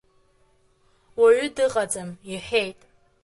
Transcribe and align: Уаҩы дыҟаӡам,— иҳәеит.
Уаҩы 1.19 1.47
дыҟаӡам,— 1.55 2.09
иҳәеит. 2.31 2.79